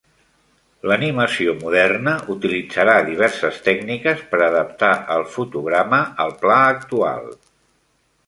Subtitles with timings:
[0.91, 7.29] L'animació moderna utilitzarà diverses tècniques per adaptar el fotograma al pla actual.